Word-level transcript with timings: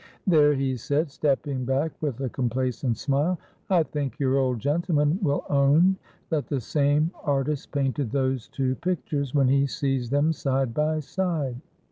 "There," 0.25 0.55
he 0.55 0.77
said, 0.77 1.11
stepping 1.11 1.63
back 1.63 1.91
with 2.01 2.21
a 2.21 2.29
complacent 2.29 2.97
smile, 2.97 3.37
"I 3.69 3.83
think 3.83 4.19
your 4.19 4.35
old 4.39 4.59
gentleman 4.59 5.19
will 5.21 5.45
own 5.47 5.95
that 6.31 6.47
the 6.47 6.59
same 6.59 7.11
artist 7.23 7.71
painted 7.71 8.09
those 8.11 8.47
two 8.47 8.73
pictures, 8.77 9.35
when 9.35 9.47
he 9.47 9.67
sees 9.67 10.09
them 10.09 10.33
side 10.33 10.73
by 10.73 11.01
side." 11.01 11.61